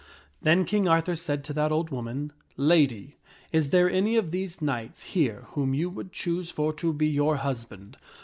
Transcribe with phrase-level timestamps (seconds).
[0.41, 3.17] Then King Arthur said to that old woman," Lady,
[3.51, 7.35] is there any of these knights here whom you would choose for to be your
[7.37, 7.97] husband